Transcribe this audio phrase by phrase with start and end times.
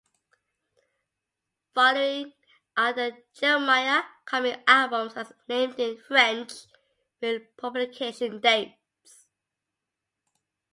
[1.75, 2.33] Following
[2.75, 6.53] are the "Jeremiah" comic albums as named in French,
[7.21, 9.27] with publication dates.